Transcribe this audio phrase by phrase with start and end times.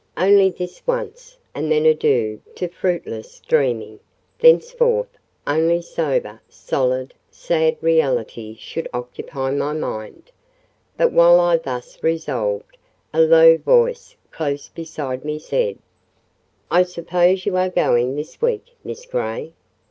[0.17, 8.87] Only this once, and then adieu to fruitless dreaming—thenceforth, only sober, solid, sad reality should
[8.95, 10.31] occupy my mind.
[10.97, 12.79] But while I thus resolved,
[13.13, 19.53] a low voice close beside me said—"I suppose you are going this week, Miss Grey?"